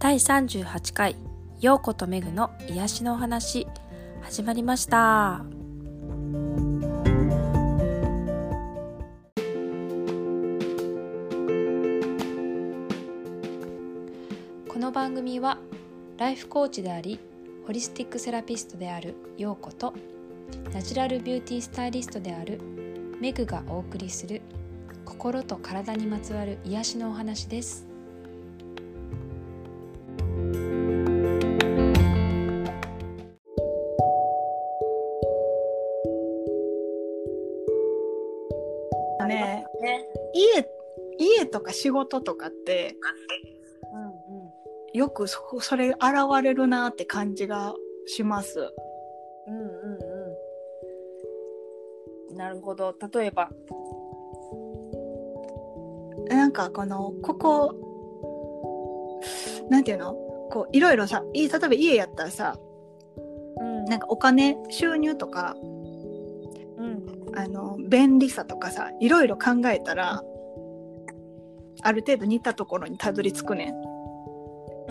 [0.00, 1.14] 第38回
[1.60, 3.66] 陽子とめぐの癒しのお話
[4.22, 5.44] 始まりました。
[14.66, 15.58] この番組は
[16.16, 17.20] ライフコーチであり
[17.66, 19.92] ホリスティックセラピストである陽子と
[20.72, 22.58] ナチュラルビューティースタイリストである
[23.20, 24.40] メグがお送りする
[25.04, 27.89] 心と体にまつわる癒しのお話です。
[39.56, 40.06] ねね
[41.18, 42.96] 家家とか仕事とかって
[43.92, 44.50] うんうん
[44.92, 45.98] よくそそれ現
[46.42, 47.74] れるなって感じが
[48.06, 48.58] します。
[49.46, 49.66] うんうん
[52.30, 52.36] うん。
[52.36, 52.94] なるほど。
[53.12, 53.50] 例えば。
[56.28, 57.74] なんかこのここ
[59.68, 60.14] なんていうの？
[60.50, 62.58] こういろいろさい例えば家やったらさ
[63.60, 65.79] うんなんかお金収入とかうん
[67.36, 70.22] あの便利さとかさいろいろ考えたら
[71.82, 73.74] ある程度似たところにたどり着くねん。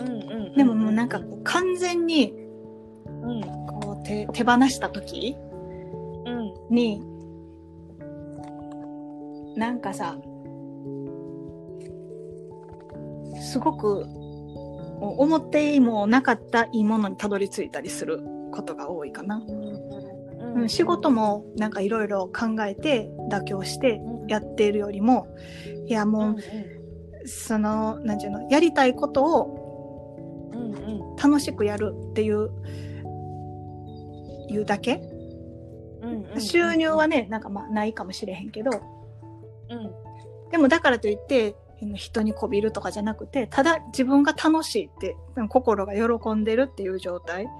[0.00, 0.54] うんうん。
[0.54, 5.36] でももうなんかこう完全にうんこう手手放した時
[6.26, 7.02] うんに
[9.56, 10.16] なんかさ
[13.40, 14.06] すごく
[15.00, 18.20] 思ってもなかったいいものにたどり着いたりする
[18.52, 19.36] ことが多いかな。
[19.36, 19.79] うん
[20.54, 25.26] うん、仕事もなんかいろいろ考えて妥協してやっているよりも
[25.86, 26.36] いやうんもう
[27.26, 30.76] そのなんていうのやりたいことをうんう
[31.14, 31.16] ん。
[31.16, 32.50] 楽しくやるっていう
[34.48, 35.02] いうだけ？
[36.02, 38.70] うんうん収入はねなんかまあないかもしれへんけど。
[38.70, 39.92] うん。
[40.50, 41.54] でもだからといって
[41.94, 45.16] 人にこびるとかじゃなくてただ自分が楽しいって
[45.48, 47.50] 心が喜んでるっていう状態、うん、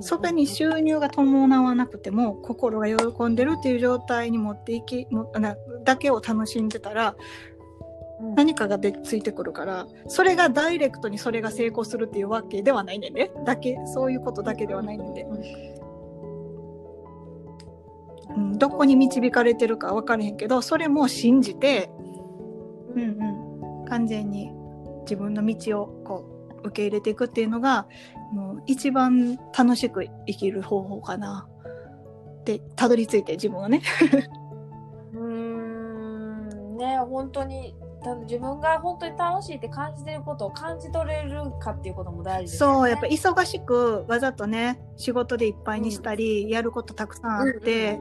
[0.00, 7.14] そこに収入が伴わなくても心が喜んでるっていう状態に持っていきもなだけを楽しんでたら
[8.20, 8.34] うん。
[8.34, 13.30] 何かがでついてくるからそれがダイレクトにそれが成功するっていうわけではないねんね。
[13.44, 15.26] だけそういうことだけではないんで、
[18.36, 21.90] うん、どこに導かれてるか分からへんけどそれも信じて、
[22.94, 24.50] うんうん、完全に
[25.02, 26.24] 自分の道をこ
[26.64, 27.86] う受け入れていくっていうのが
[28.32, 31.46] もう一番楽しく生きる方法かな
[32.40, 33.82] ってたどり着いて自分はね。
[35.12, 42.78] うーんね本当にた自分が本当に楽しいって感じてることを感じ取れるかっていうことも大事ですよね。
[42.78, 47.98] そうやっぱ忙しくわざとね仕事でいっぱいにしたり、やることたくさんあって、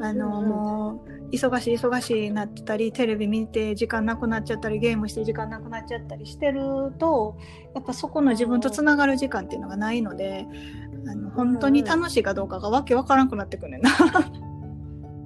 [0.00, 7.36] あの、うんうんもう忙しい忙しいなってたりテレビ見て時間なくなっちゃったりゲームして時間なくなっちゃったりしてると
[7.74, 10.46] やっぱそこの自分とつながる時間っていうのがないので
[11.08, 13.90] あの本当に楽しいかどうかがわけわからんくなってくるねんな。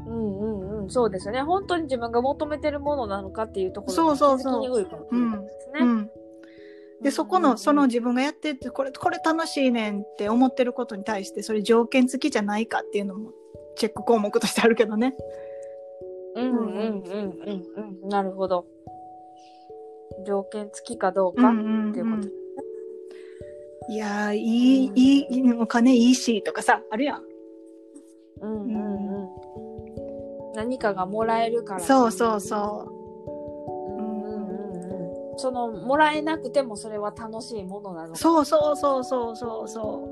[0.06, 1.42] うんうんうん、そうですよね。
[1.42, 5.80] 本当に自分が求めてるものなのかっていうところそうそうそう気づきにくいかもしれないですね。
[5.80, 6.10] うん、
[7.02, 13.30] でそこのその自分がやってってこれこれ楽しいねんって思ってることに対してそれ条件付きじゃないかっていうのも
[13.80, 15.16] チェック項目としてあるけどね。
[16.36, 17.16] うんうんうんう
[18.02, 18.08] んうん。
[18.10, 18.66] なるほど。
[20.26, 21.52] 条件付きかどうかっ
[21.94, 22.28] ていうこと。
[23.90, 27.22] いやーいい、うんいいお金いいしとかさあるやん。
[28.42, 30.52] うんうんうん。
[30.54, 31.80] 何かがもらえるから。
[31.80, 32.86] そうそうそ
[33.96, 35.38] うんうんうんうん。
[35.38, 38.16] そのもらえなくてもそれは楽しいものなのう。
[38.16, 40.09] そうそうそうそうそうそう。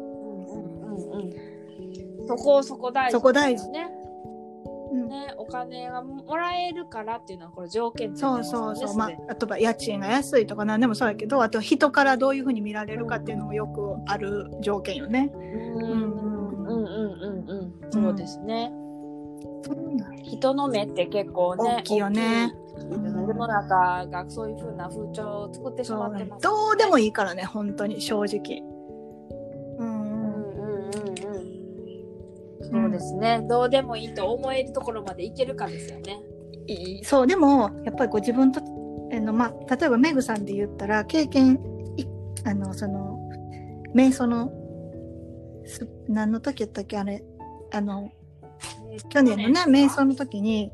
[2.29, 3.91] そこそこ大事、そこ大事ね。
[4.93, 4.97] う。
[4.97, 15.31] うんね、お金がもらえるからっていうのはこれ条件付いてそうそうそう、まああとは家賃が安いとか何でもそうやけどあと人からどういうふうに見られるかっていうのもよくある条件よね。
[15.35, 16.29] うんうん
[16.67, 18.71] うんうんうんうんそうですね、
[20.23, 28.63] 人の目って結構ね大きいよね世の中がそういう風な風潮を作ってしまってます、どうでもいいからね本当に正直。
[32.71, 36.21] そうですね、どうでもいいと思えるところまでいけるかですよね。
[37.03, 41.59] そうでもやっぱりこう自分とあの、まあ、例えばメグさんで言ったら経験
[41.97, 42.05] い
[42.45, 43.19] あのその
[43.95, 44.53] 瞑想の
[45.65, 47.25] す何の時やったっけあれ。
[47.71, 48.11] あの
[49.11, 50.73] 去年のね瞑想の時に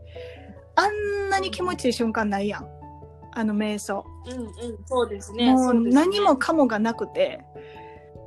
[0.77, 2.69] あんなに気持ちいい瞬間ないやん。
[3.37, 4.53] あの瞑想、うんうん
[4.87, 5.53] そうですね。
[5.53, 6.03] もそううですね。
[6.03, 7.41] 何もかもがなくて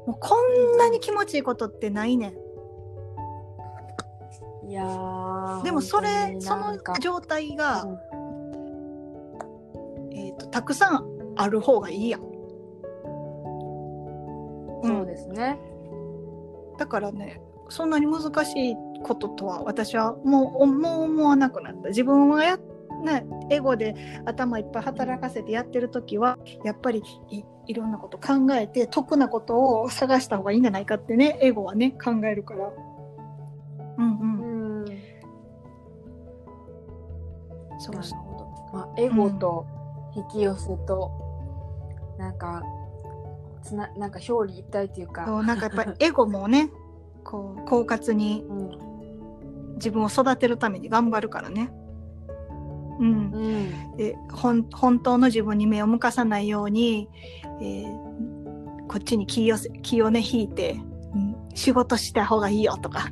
[0.06, 2.34] もうこんなに気持ちいいことってないねん
[4.68, 7.98] いやーでもそれその状態が、うん
[10.14, 11.06] えー、とたくさん
[11.38, 12.38] ある方がいいやん。
[15.18, 15.60] ですね。
[16.78, 22.58] だからねそんなに難しいこととは私はもうもう思わなくなった自分はや、
[23.04, 32.72] ね、エゴで頭いっぱい働かせてやってる時はやっぱりいいろんなこと考えて得なことを探した方がいいんじゃないかってねエゴはね考えるから。
[33.98, 34.27] うんうん、うん。
[37.80, 38.78] そうそうほど。
[38.78, 39.66] まあ、エゴと
[40.16, 41.12] 引き寄せと、
[42.18, 42.64] なんか、
[43.64, 45.26] つな、なんか表裏一体っていうか。
[45.26, 46.70] そうなんかやっぱり エゴもね
[47.24, 48.88] こう狡猾にうん。
[49.76, 51.72] 自分を育てるために頑張るからね。
[53.00, 53.98] うん、うん。
[53.98, 57.10] で本本当の自分に目を向かさないように、
[57.62, 58.08] えー
[58.88, 60.80] こっちに気をせ気をね引いて、
[61.14, 63.10] うん、仕事した方がいいよとか、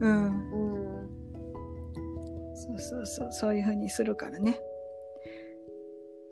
[0.00, 0.55] うん、うん。
[2.78, 4.60] そうそうそうそういうふうにするからね。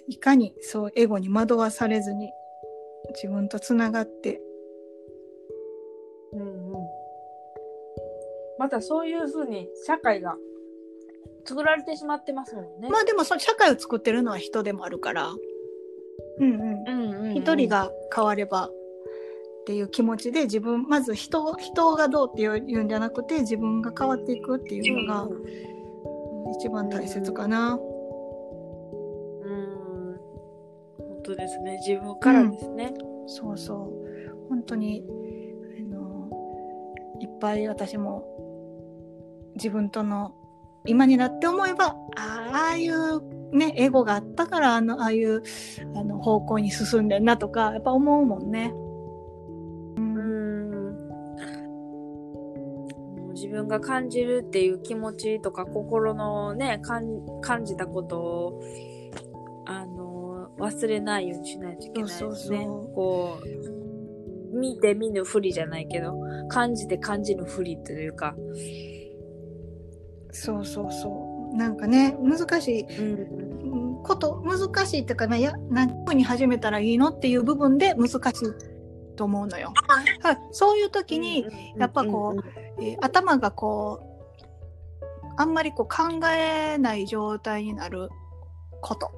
[0.07, 2.31] いかにそうエゴに惑わされずに
[3.15, 4.41] 自分とつながって。
[6.33, 6.87] うんうん。
[8.59, 10.37] またそういうふうに社会が
[11.45, 12.89] 作られてしまってますもんね。
[12.91, 15.31] まあでもその社会を作ってるのは人でもあるから、
[16.39, 18.73] うんうん、うんうんうん、一人が変わればっ
[19.67, 25.74] ていう気持ちで自分まず人人がどうっていうんじゃなくて自分が変わっていくっていうのがうん
[26.59, 27.75] 一番大切かな。
[27.75, 27.81] うん
[30.99, 32.95] 本当ですね自分からですね。
[33.27, 35.05] そうそう本当に
[35.79, 36.29] あの
[37.21, 38.25] いっぱい私も
[39.57, 40.35] 自分との
[40.87, 43.23] 今になって思えばあああいう
[43.57, 45.43] ねエゴがあったからあのああいう
[45.97, 48.75] あの方向に進んでんなとかやっぱ思うもんね。
[53.55, 57.05] 分が感じるっていう気持ちとか心のね感
[57.41, 58.63] 感じたことを
[59.67, 62.19] あの忘れないようにしないといけないですね。
[62.19, 62.95] そうそうそう。
[62.95, 63.39] こ
[64.53, 66.15] う見て見ぬふりじゃないけど
[66.49, 68.35] 感じて感じぬふりというか。
[70.31, 71.57] そうそうそう。
[71.57, 72.83] なんかね難しい。
[72.83, 73.79] うん。
[73.79, 78.21] うんこと難しいっていうかねや何に始めたらいいのっていう部分で難しい
[79.15, 79.73] と思うのよ。
[80.23, 81.47] はい、そういう時に、
[81.77, 82.35] やっぱこ
[82.81, 84.15] えー頭がこう
[85.37, 88.09] あんまりこう考えない状態になる
[88.81, 89.11] こと、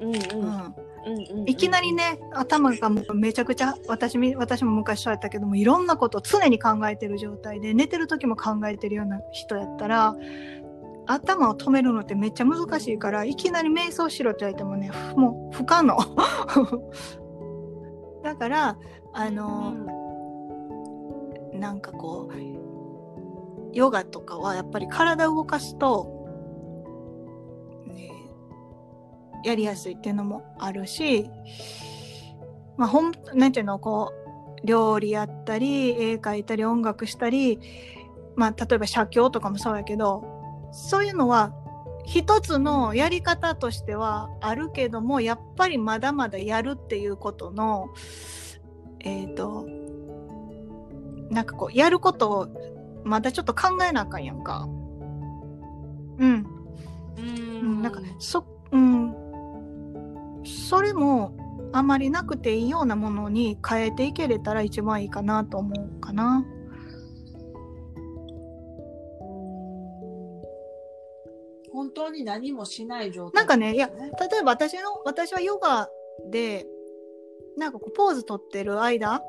[0.00, 1.48] うんうん。
[1.48, 10.14] いきなりね頭がめちゃくちゃ私み私も昔そうやったけどもいろんなことを常に考えてる状態で寝てる時も考えてるような人やったら
[11.06, 15.96] 頭を止めるのってめっちゃ難しいからいきなり瞑想しろって言われてもねふもう不可能
[18.22, 18.76] だから
[19.12, 19.74] あの、
[21.54, 26.26] なんかこうヨガとかはやっぱり体を動かすと、
[27.86, 28.10] ね、
[29.44, 31.28] やりやすいっていうのもあるし
[32.76, 34.12] まあほんなんていうのこ
[34.64, 37.58] う料理やったり絵描いたり音楽したり
[38.36, 40.24] まあ例えば写経とかもそうやけど
[40.72, 41.54] そういうのは
[42.04, 47.90] 一つのやり方としてはあるけどもやっぱりまだまだやるっていうことの
[49.00, 49.66] えっ、と
[51.30, 54.68] なんかこうやることをまだちょっと考えなあかんやんか。
[56.18, 56.46] うん。
[57.16, 59.14] うん、なんかそ、うん。
[60.44, 61.36] それも
[61.72, 66.44] あまりなくていいようなものに変えていけれたら一番いいかなと思うかな。
[71.72, 73.40] 本当に何もしない状態。
[73.40, 75.88] なんかねいや例えば私の私はヨガ
[76.30, 76.66] で
[77.56, 79.22] なんかこうポーズ取ってる間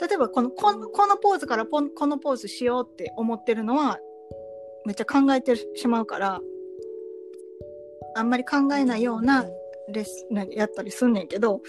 [0.00, 3.98] 例えばこのこのこのポーズからこのポーズしようって思ってるのは
[4.84, 6.40] めっちゃ考えてしまうから
[8.14, 9.46] あんまり考えないような
[9.88, 11.62] レッスンやったりすんねんけど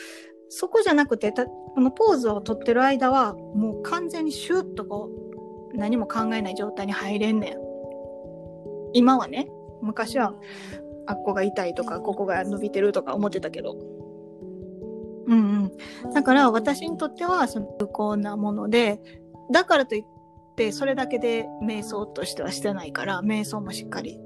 [0.49, 5.09] そこじゃなくてたこのポーズを取ってる間はもう完全にシュッとこ
[5.73, 7.62] う何も考えない状態に入れんねん
[8.93, 9.49] 今はね
[9.81, 10.33] 昔は
[11.05, 13.77] あっこが痛いとかここが伸びてるとか思ってたけど。
[15.25, 15.71] うん
[16.05, 16.13] うん。
[16.13, 19.01] だから私にとってはその有効なもので
[19.51, 20.03] だからといっ
[20.55, 24.19] てそれだけで瞑想としてはしてないから瞑想もしっかり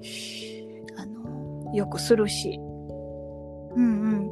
[0.98, 2.60] あのよくするし。
[2.60, 4.32] うん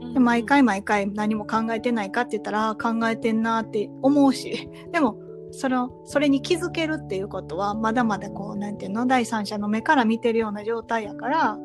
[0.00, 0.12] うん。
[0.12, 4.68] で毎回毎回何も考えてないかって言ったら考えてんなって思うし。
[4.92, 5.18] でも
[5.56, 11.56] そのそれに気づけるっていうことはまだまだこうなんていうの第三者の目から見てるような状態やから、う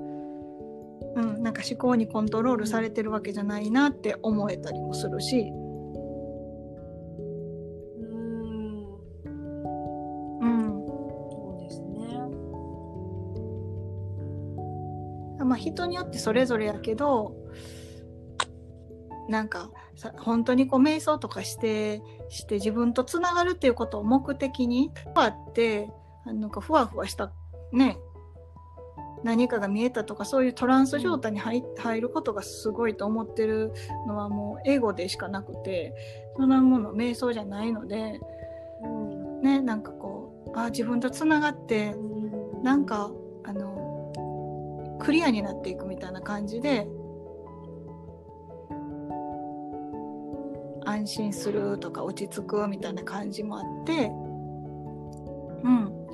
[1.21, 5.43] ん、なんか思考にコントロールされてるわけじゃないなって思えたりもするし、う
[9.25, 9.29] ん。
[10.39, 10.85] うん。
[10.87, 11.89] そうですね。
[15.43, 17.35] まあ、人によってそれぞれやけど
[19.27, 25.91] なんかさ本当にこう瞑想とかしてして自分とつながるっていうことを目的にあって
[26.25, 27.31] なんかふわふわした
[27.73, 27.97] ね
[29.23, 33.71] 何かが見えたとかそういうトランス状態に入入ることがすごいと思ってる
[34.07, 35.93] のはもうエゴでしかなくて
[36.37, 38.19] そんなもの瞑想じゃないので
[38.83, 39.41] うん。
[39.41, 42.63] ねなんかこうあ自分とつながってうん。
[42.63, 43.11] なんか
[43.43, 46.87] あのクリアになっていくみたいな感じで
[50.91, 54.11] 安心するとか落ち着くみたいな感じもあって
[55.63, 56.05] うん。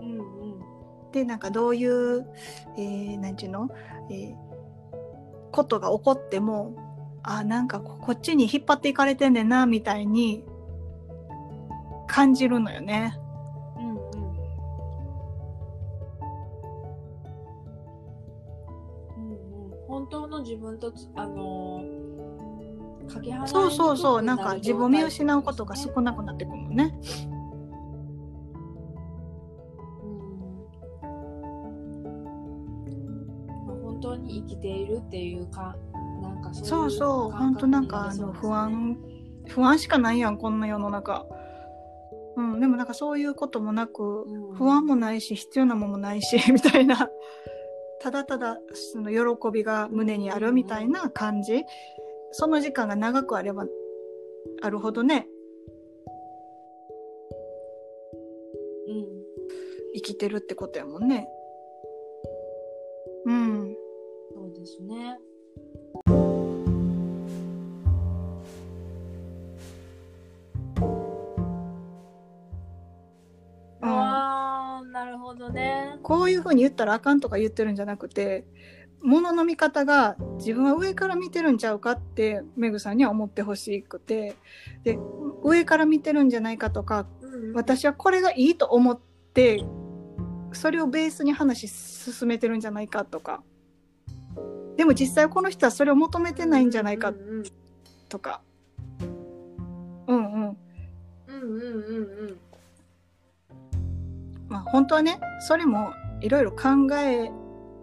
[0.00, 0.24] うんう
[1.08, 1.12] ん。
[1.12, 2.26] でなんかどういう、
[2.76, 3.68] えー、なんちゅうの、
[4.10, 4.48] えー
[5.50, 6.74] ことが起こっても
[7.22, 10.44] あなんかここっちに引っ張っていかれてんねんなみたいに
[12.06, 13.18] 感じるのよね。
[13.76, 13.98] うんうん。
[19.16, 19.86] うんうん。
[19.88, 22.07] 本当の自分とつあのー
[23.08, 26.98] かけ離れそうそうそうなんか自分を見失うことが少なくなってくるのね。
[30.02, 30.18] うん。
[33.66, 35.76] まあ本当に生きているっていうか
[36.22, 38.96] なんかそうそう本当なんかあの不安
[39.48, 41.26] 不安しかないやんこんな世の中。
[42.36, 44.54] うん、でもなんかそういうこともなく、うん。
[44.54, 47.10] 不安もないし必要なものもないし みたいな。
[48.00, 51.64] ただただその喜びが胸にあるみたいな感じ、
[52.32, 53.66] その時間が長くあれば
[54.62, 55.26] あるほどね。
[58.88, 59.06] うん。
[59.94, 61.28] 生きてるってことやもんね。
[63.24, 63.76] うん、
[64.34, 65.18] そうですね。
[66.06, 66.58] うん。
[73.80, 75.98] あーなるほどね。
[76.02, 78.46] こういうふうに言ったらあかんとか言ってるんじゃなくて
[79.02, 84.36] 物の見方が自分は上から見てるんちゃうかってメグさんには思ってほしくて。
[84.84, 84.98] で
[85.42, 87.52] 上から見てるんじゃないかとかうん。
[87.52, 89.00] 私はこれがいいと思っ
[89.32, 89.64] て
[90.52, 93.42] それをベースに話進めてるんじゃないかとか。
[94.76, 97.12] でも実際この人はそれを求めてないんじゃないか
[98.08, 98.40] とか。
[100.06, 100.42] うんうん。
[100.44, 100.56] うん
[101.28, 102.38] うんうんうん。
[104.48, 107.30] まあ本当はねそれもいろいろ考え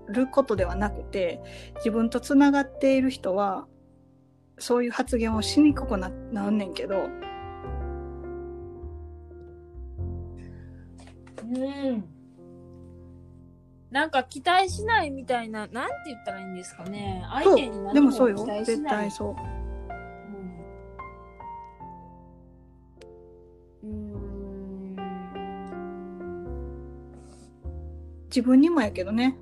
[0.07, 1.41] ることではなくて
[1.77, 3.67] 自分とつながっている人は
[4.57, 7.09] そういう発言をしにくくななんねんけど
[11.43, 12.15] うん
[13.91, 17.23] なんか期待しないみたいな、なんて言ったらいいんですかね。
[17.31, 19.11] 相手に何もでもそうよ期待し絶ない対。
[19.11, 19.37] そ
[23.83, 24.95] ううん。
[28.25, 29.37] 自分にもやけどね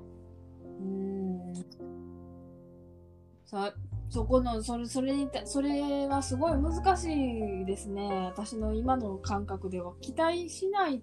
[3.54, 3.72] さ
[4.10, 8.26] そこのそれそれにたそれはすごい難しいですね。
[8.26, 9.92] 私の今の感覚では。
[10.00, 11.00] 期待しない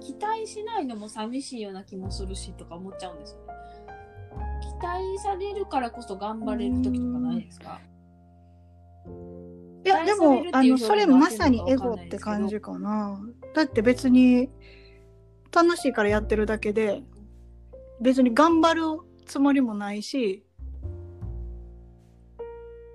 [0.00, 3.52] 期待しないのも寂しいような気もするしとか思っちゃうんですよね。
[4.62, 7.80] 期待されるからこそ頑張れる時とかないですか？
[9.84, 13.20] いやでもあのそれまさにエゴって感じかな。
[13.54, 14.48] だって別に
[15.52, 17.02] 楽しいからやってるだけで
[18.00, 18.82] 別に頑張る
[19.26, 20.44] つもりもないし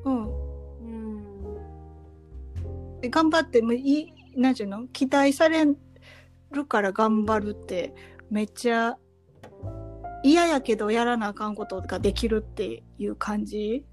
[0.05, 0.27] うん。
[0.79, 0.83] う
[2.97, 3.01] ん。
[3.01, 5.65] で頑張ってもいいなんていうの期待され
[6.51, 7.93] るから頑張るって
[8.29, 8.97] めっちゃ
[10.23, 13.85] 嫌やけどやらなあかんことができるっていう感じ？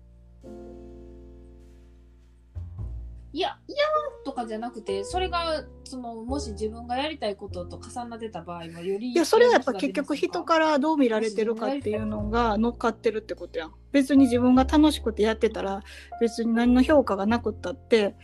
[3.35, 3.77] いや嫌
[4.25, 13.75] とかじゃなくてそれがそのもし自分がやりたいことと重なってた場合はよりいやそれはやっぱ結局人からどう見られてるかっていうのが乗っかってるってことやん。
[13.93, 15.83] 別に自分が楽しくてやってたら
[16.21, 18.17] 別に何の評価がなくったって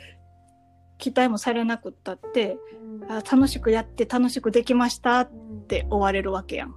[0.96, 2.56] 期待もされなくったって
[3.00, 3.12] うん。
[3.12, 5.62] あ楽しくやって楽しくできましたっうん。
[5.62, 6.74] て終われるわけやん。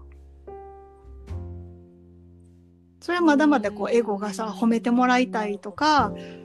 [2.99, 6.40] それはまだまだこうエゴがさ褒めてもらいたいとかうんと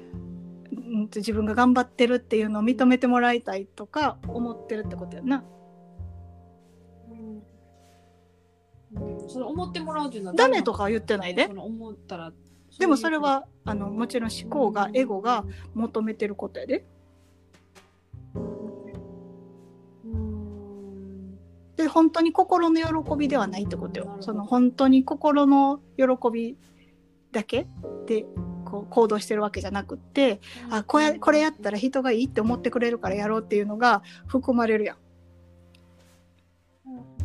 [1.15, 5.45] 自分が頑張ってるっていうのを認めてもらいたいとか思ってるってことやな。
[7.11, 7.43] うん。
[9.23, 9.31] うん。
[9.31, 11.47] それ思ってもらうっていうのはダメとかは言ってないで。
[11.47, 12.33] 思ったら
[12.79, 16.87] でもそれはあのもちろん思考がエゴが求めてることやで。
[20.05, 21.39] うん。
[21.77, 24.17] で本当に心の喜びではないってことよ。
[24.21, 26.57] その本当に心の喜び
[27.33, 27.67] だけ
[28.07, 28.27] で
[28.77, 30.41] こう行動してるわけじゃなくって
[30.71, 34.97] あこれこれやったら人がいいって思ってくれるからやろうっていうのが含まれるやん
[36.87, 37.17] うん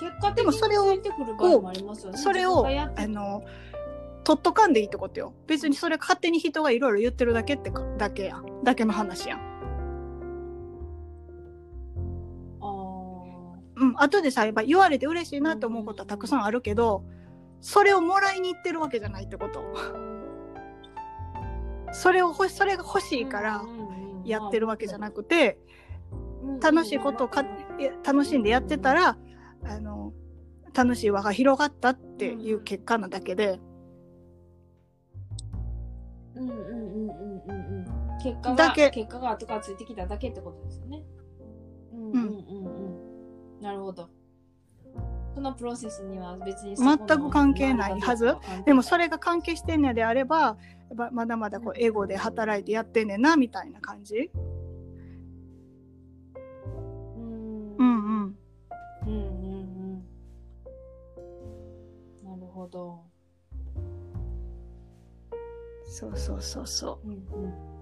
[0.00, 1.00] 結果でもそれをね
[2.14, 3.44] それをあの
[4.24, 5.34] 取っとかんでいいってことよ。
[5.46, 8.64] 別にそれ勝手に人がいろいろ言ってるだけってかだけやん。
[8.64, 9.38] だけの話やん。
[12.60, 12.66] あ
[13.76, 13.94] うん。
[13.98, 17.04] 後でさ、言われて嬉しいなって思うことはたくさんあるけど、
[17.64, 19.64] それをもらいに行ってるわけじゃないってこと。
[21.92, 23.64] それをそれが欲しいから
[24.22, 25.58] やってるわけじゃなくて、
[26.62, 27.42] 楽しいことをか
[28.04, 29.16] 楽しんでやってたら、
[29.64, 30.12] あの、
[30.74, 33.58] 楽しい輪が広がったっていう結果なだけで、
[36.34, 38.18] うんうんうんうんうんうん。
[38.22, 41.02] 結果が、だけ結果が後からついてきただけってことですよね。
[41.94, 42.26] うんうんうん
[43.56, 43.62] うん。
[43.62, 44.10] なるほど。
[45.34, 48.36] そのプロセスには別に全く関係ないはず？
[48.64, 50.56] でもそれ、れが関係してんのであれば、
[51.12, 54.30] まだまだこうエゴで働いてやってんねんな、みたいな感じ？
[57.16, 57.90] うんうんう
[58.26, 58.38] ん。
[59.06, 59.14] うんうん
[62.24, 62.30] うん。
[62.30, 63.02] なるほど。
[65.86, 67.14] そうそうそうそうんう
[67.48, 67.73] ん。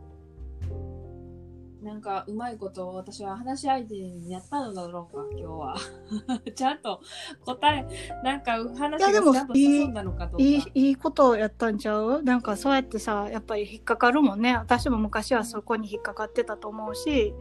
[1.83, 5.77] なんか、うまいことを私は話し相手にやったのだろうか、今日は。
[6.55, 7.01] ちゃんと
[7.45, 7.87] 答え、
[8.23, 10.39] なんか話がちゃんと進んだのかどうう。
[10.39, 10.43] か。
[10.45, 12.23] いい、いいことやったんちゃう？
[12.23, 14.57] なんかそうやってさ、やっぱり引っかかるもんね。
[14.57, 17.35] 私も昔はそこに引っかかってたと思うし、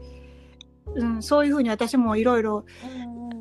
[0.95, 2.65] うん、そういうふうに私もいろいろ、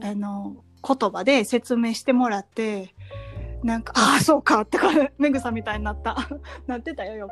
[0.02, 2.94] あの、言葉で説明してもらって、
[3.62, 4.88] なんか、ああ、そうかってか、
[5.18, 6.16] めぐさみたいになった。
[6.66, 7.30] なってたよ、よく。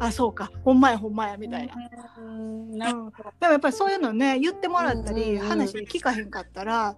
[0.00, 1.74] あそうか、ほんまやほんまや、みたいな。
[2.18, 2.72] うん。
[2.78, 6.96] でもやっぱりそういうのね言ってもらったり、話聞かへんかったら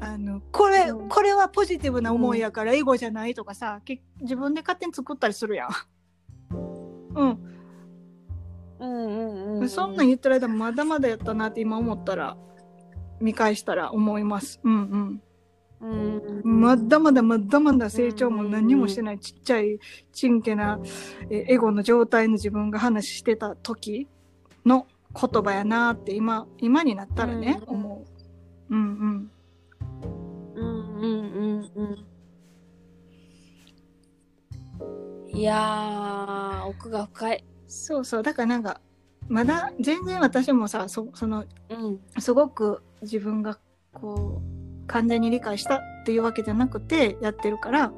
[0.00, 1.08] あのこれ、うん。
[1.08, 5.70] これはポジティブな思いやからエゴじゃないとかさけ自分で勝手に作ったりするやん。
[7.14, 7.38] うん、
[8.80, 9.12] うんう
[9.56, 9.68] んうん。
[9.68, 12.36] そんなん言ってる間まだまだやったなって今思ったら
[13.20, 14.60] 見返したら思います。
[14.64, 15.22] うんうんうん、
[16.42, 19.78] まだまだまだまだ成長も何もしてないちっちゃい
[20.12, 20.80] ちんけな
[21.30, 24.08] えエゴの状態の自分が話してた時
[24.64, 28.04] の言葉やなって今今になったらね、うん思
[28.70, 28.74] う。
[28.74, 29.30] うんうん。
[30.54, 31.82] うんうんうんう
[35.34, 35.36] ん。
[35.36, 37.44] いやー、奥が深い。
[37.66, 38.80] そうそうだからなんか
[39.28, 42.00] まだ全然私もさそそのうん。
[42.20, 43.58] すごく自分が
[43.92, 44.53] こう
[44.86, 47.92] 完全に理解したっていうわけじゃなくてやってるから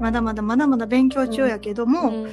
[0.00, 2.26] まだまだまだまだ勉強中やけども、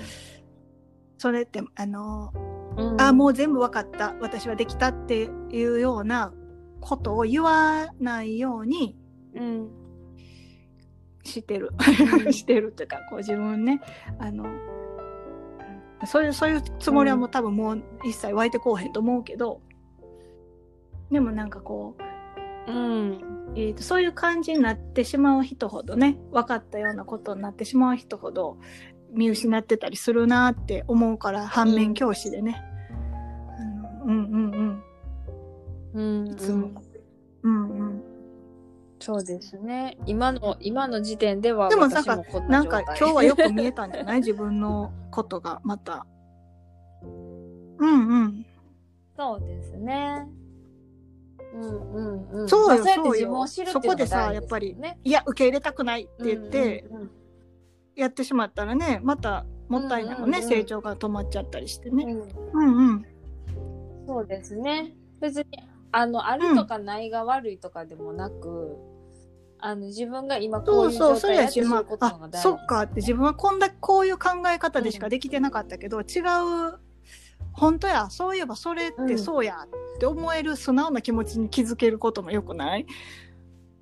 [1.18, 2.32] それってあの
[2.78, 4.16] うん、あもう全部わかった。
[4.22, 6.34] 私はできたっていうような
[6.80, 8.96] ことを言わないように
[9.36, 9.70] うん。
[11.24, 11.72] してる、
[12.26, 12.32] うん。
[12.34, 13.82] してるっていうかこう自分ね。
[14.18, 14.46] あの
[16.06, 19.62] そういうそういうつもりはもう多分もう一切湧いてこうへんと思うけど。
[21.12, 22.09] でもなんかこう
[22.70, 23.54] うん。
[23.56, 28.58] えー、とそういう感じになってしまう人ほどね分かったようなことになってしまう人ほど
[29.12, 32.62] 見失ってたりするなって思うから反面教師でね、
[33.58, 34.84] あのうんうん
[35.94, 36.24] うん。
[36.24, 36.70] うんいつも、
[37.42, 38.04] うんうん
[39.02, 39.98] そうですね。
[40.06, 44.20] 今の、今の時点では、でも私もこんななんか今日はよく見えたんじゃない？
[44.20, 46.06] 自分のことがまた
[47.02, 48.46] うんうん
[49.18, 50.28] そうですね。
[51.70, 52.50] うんうんうん。
[52.50, 52.84] そうよ。
[52.84, 57.02] そうよ自分を知るっていうのがそこでさやっぱりいや受け入れたくないって言ってうんうん。
[57.02, 57.12] うん
[57.96, 60.60] やってしまったらねまたもったいないもんね、うんうんうん。
[60.60, 62.04] 成長が止まっちゃったりしてね。
[62.06, 62.62] うん。
[62.62, 63.06] うんうん。
[64.08, 64.96] そうですね。
[65.22, 65.46] 別に、
[65.92, 68.78] あの、あるとかないが悪いとかでもなく、
[69.60, 72.42] あの、自分が今こいうそううそう、それやし、状態やって知まることのがあ、あ、大事。
[72.42, 72.82] そっか。
[72.82, 76.80] って自分はこんだけこういう考え方でしかできてなかったけど、違う、
[77.60, 82.86] 本当や、そういえばそれってそうやって思える素直な気持ちに気づけることもよくない？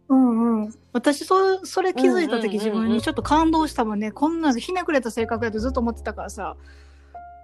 [0.10, 0.74] うんうん。
[0.94, 4.12] 私、そう、それ気づいた時自分にちょっと感動したもんね。
[4.12, 6.56] こんなひねくれた性格やとずっと思ってたからさ、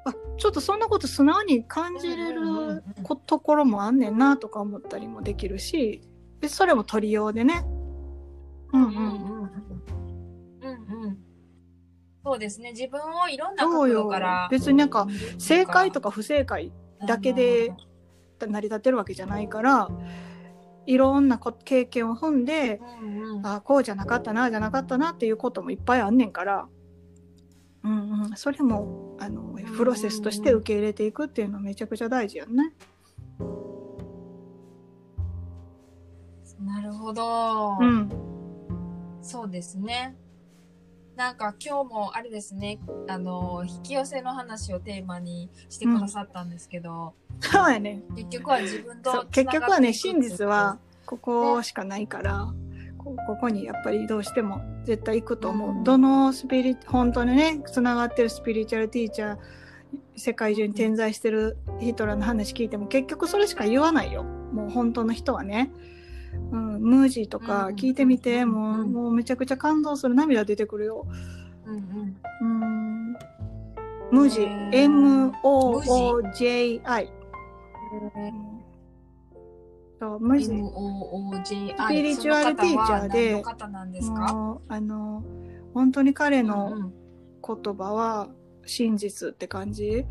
[0.06, 6.02] あ、ちょっとそんなこと素直に感じれることころもあんねんなとか思ったりもできるし、
[6.40, 7.66] でそれも取りようでね。
[8.74, 9.13] うんうん。
[12.24, 12.72] そうですね。
[12.72, 14.48] 自分をいろんな角度から。
[14.50, 15.08] 別になんか
[15.38, 16.72] 正解とか不正解
[17.06, 17.74] だけで
[18.40, 19.90] 成り立ってるわけじゃないから
[20.86, 26.68] いろんなこ経験を踏んでうんうんあこうじゃなかったなじゃなかったなっていうこともいっぱいあんねんから、
[27.84, 32.74] うんうん、それもあのプロセスとして受け入れていくっていうのはめちゃくちゃ大事やんね。
[36.62, 37.78] なるほど。
[37.80, 38.10] うん、
[39.22, 40.16] そうですね。
[41.16, 48.02] なんか今日もあれですね、あの、引き寄せの話をテーマにしてくださったんですけど、そうやね。
[48.16, 52.48] 結局は自分と結局はね真実はつここしかないから
[52.98, 55.84] こここにやっぱりどうしても絶対行くと思う、うん。
[55.84, 59.38] どのスピリ本当にねつながってるスピリチュアルティーチャー
[60.16, 64.24] 世界中に点在してる人らの話聞いても結局それしか言わないよ。
[64.24, 65.72] もう本当の人はね、
[66.52, 68.94] うん、ムージーとか聞いてみて、うんもううん。
[68.94, 71.08] もうめちゃくちゃ感動する涙出てくるよ。
[71.66, 72.16] うんうん。
[72.42, 73.14] うん。
[74.12, 74.70] ムージー。
[75.44, 76.24] M-O-O-J-I
[80.00, 81.86] そうムージー。
[81.86, 83.42] スピリチュアルティーチャーで
[84.02, 85.24] そのあの
[85.74, 86.92] 本当に彼の、
[87.46, 88.30] 言葉は
[88.66, 90.06] 真実って感じ。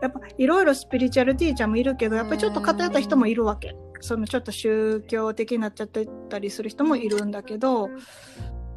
[0.00, 7.88] やっぱいろいろスピリチュアルティーチャーもいるけどやっぱりちょっと偏った人もいるわけそのちょっと宗教的になっちゃってたりする人もいるんだけど、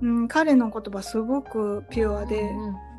[0.01, 2.91] うん、彼の言葉すごくピュアで、うん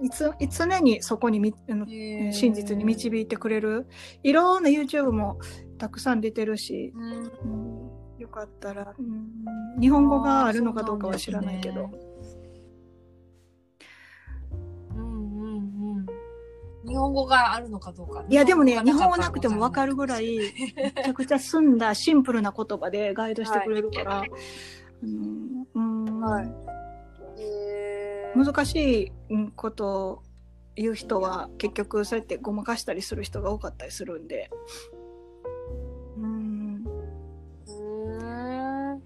[0.00, 3.88] いつい常にそこにみあの真実に導いてくれる
[4.22, 5.40] いろんな YouTube も
[5.76, 7.82] たくさん出てるし、うん。
[7.86, 11.90] うんよかったら、うん日本語があるのかどうかは知らないけど。
[16.86, 18.24] 日本語があるのかどうか。
[18.28, 20.38] いやでもね日日本語なくても分かるぐらい
[20.76, 24.24] めちゃくちゃ澄んだ シンプルな言葉でガイドしてくれるから、
[25.02, 26.20] うんうん。
[26.20, 26.52] はい。
[28.36, 30.22] 難しいうんことを
[30.74, 34.50] 言う人は結局そうやってごまかしたりする人が多かったりするんで。
[36.16, 36.84] うん。
[36.84, 39.02] うーん。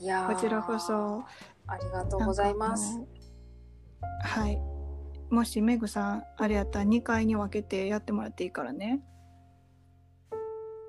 [0.00, 0.34] いやー。
[0.34, 1.24] こちらこそ。
[1.66, 3.00] ありがとうございます。
[4.22, 4.69] はい
[5.30, 9.00] もしメグさんあれやったら2回に分けてやってもらっていいからね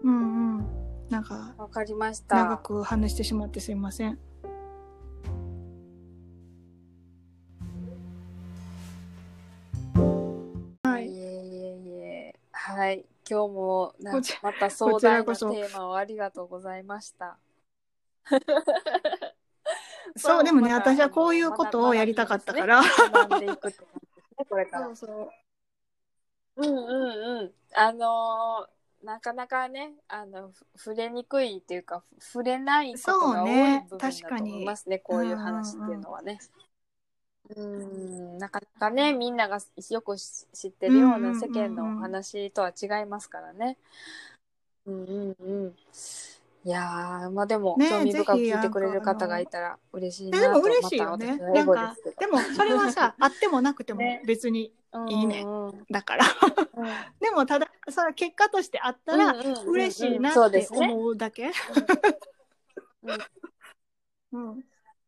[0.04, 0.68] うんうん
[1.10, 2.58] なんかわかりまし長た。
[2.58, 4.18] く話してしまってすいません
[10.84, 12.36] はいいえいえいえ。
[12.52, 13.06] はい。
[13.30, 17.38] 今日もなんかまた壮大なテーマをありがとうございました。
[20.18, 22.82] そうでもね私はこういうことをやりたかったから
[24.52, 24.86] これから。
[24.88, 25.30] そうそう
[26.58, 27.52] うんうんうん。
[27.74, 36.40] あのーなかなかね、あの、ふ触れにくいっていうか、ふ触れないことが多い部分だと思いますね、こういう話っていうのはね。
[37.56, 39.60] うん、なかなかね、みんなが
[39.90, 43.78] よくし知ってるようなん世間のお話とは違いますからね。
[44.86, 45.76] うんうんうん。
[46.64, 50.46] いやー、まあでも、ね興味深く聞いてくれる方がいたら嬉しいなと。
[50.46, 51.38] えでも嬉しいよね。
[51.38, 54.22] なんかでもそれはさ あってもなくてもね。
[54.26, 54.72] 別に
[55.10, 55.42] いいね。
[55.42, 56.26] うんうんだから。
[56.76, 56.86] うん。
[57.20, 59.34] でもただそれ結果としてあったら
[59.66, 61.52] 嬉しいなって思うだけ。
[64.32, 64.64] うん。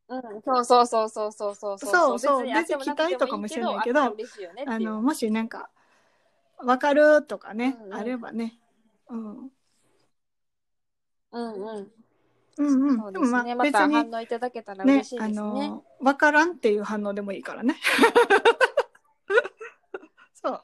[0.10, 2.20] うん、そうそうそうそうそうそうそう。
[2.20, 5.70] そう別に期待とかもしれないけどあのもしなんか
[6.58, 7.94] 分かるとかねうんうん。
[7.94, 8.58] あればね。
[9.10, 9.52] うん
[11.34, 11.91] うんうん。
[12.58, 12.96] うんうん。
[12.98, 13.56] でもそうですね。
[13.56, 15.38] ままあ別にた反応いただけたらね嬉しいですね。
[15.38, 17.76] あの分からんっていう反応でもいいからね。
[20.34, 20.63] そう。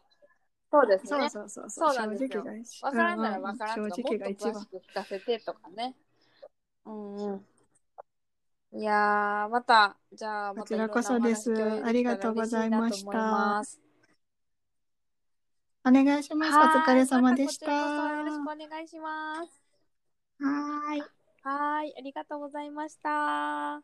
[0.71, 1.29] そうですね。
[1.29, 1.95] そうそうそうそう。
[1.95, 2.29] なんですよ。
[2.29, 5.95] 正直が一わからんならうんわからんとか、正直がもっ一番と詳しく聞かせてとかね。
[6.85, 7.45] うんうん。
[8.71, 11.51] いやー、また、じゃあ、またこちらこそです。
[11.83, 13.63] ありがとうございました。
[15.85, 16.51] お願いします。
[16.51, 17.71] お疲れ様でした。
[17.71, 19.68] はいまたよろしくお願いします。
[20.41, 21.11] はーい
[21.43, 23.81] はーい、ありがとうございました。